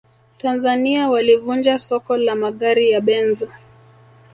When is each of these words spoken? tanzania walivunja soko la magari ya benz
tanzania 0.37 1.09
walivunja 1.09 1.79
soko 1.79 2.17
la 2.17 2.35
magari 2.35 2.91
ya 2.91 3.01
benz 3.01 3.43